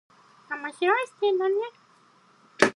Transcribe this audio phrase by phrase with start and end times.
[0.49, 1.53] 面白い視点だね。